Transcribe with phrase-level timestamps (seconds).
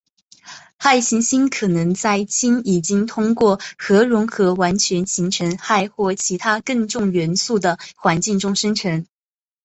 [0.79, 9.05] 氦行星可能在氢已经通过核融合完全形成氦或其它更重元素的环境中生成。